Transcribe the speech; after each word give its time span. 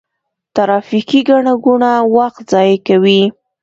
ترافیکي 0.55 1.19
ګڼه 1.29 1.53
ګوڼه 1.65 1.93
وخت 2.15 2.43
ضایع 2.51 2.77
کوي. 2.87 3.21